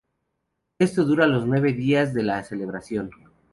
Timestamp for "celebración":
2.43-3.11